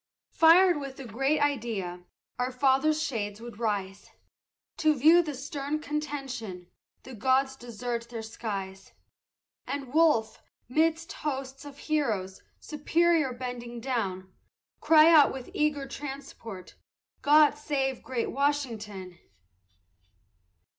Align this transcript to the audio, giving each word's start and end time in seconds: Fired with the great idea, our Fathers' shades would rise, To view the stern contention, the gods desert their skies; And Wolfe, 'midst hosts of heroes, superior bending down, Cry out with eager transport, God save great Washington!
Fired 0.31 0.79
with 0.79 0.97
the 0.97 1.05
great 1.05 1.39
idea, 1.39 2.05
our 2.39 2.51
Fathers' 2.51 3.03
shades 3.03 3.39
would 3.39 3.59
rise, 3.59 4.09
To 4.77 4.95
view 4.97 5.21
the 5.21 5.35
stern 5.35 5.77
contention, 5.77 6.71
the 7.03 7.13
gods 7.13 7.55
desert 7.55 8.09
their 8.09 8.23
skies; 8.23 8.93
And 9.67 9.93
Wolfe, 9.93 10.41
'midst 10.67 11.13
hosts 11.13 11.65
of 11.65 11.77
heroes, 11.77 12.41
superior 12.59 13.31
bending 13.31 13.79
down, 13.79 14.33
Cry 14.79 15.07
out 15.11 15.31
with 15.31 15.51
eager 15.53 15.87
transport, 15.87 16.73
God 17.21 17.51
save 17.51 18.01
great 18.01 18.31
Washington! 18.31 19.19